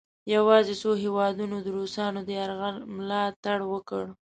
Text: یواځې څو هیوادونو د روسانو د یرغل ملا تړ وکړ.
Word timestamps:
یواځې 0.35 0.73
څو 0.81 0.89
هیوادونو 1.03 1.55
د 1.61 1.67
روسانو 1.77 2.19
د 2.23 2.29
یرغل 2.39 2.75
ملا 2.95 3.23
تړ 3.43 3.59
وکړ. 3.73 4.03